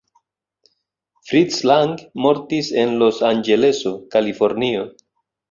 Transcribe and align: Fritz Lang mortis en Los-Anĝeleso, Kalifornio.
Fritz 1.27 1.59
Lang 1.71 1.93
mortis 2.27 2.73
en 2.85 2.97
Los-Anĝeleso, 3.03 3.93
Kalifornio. 4.17 4.83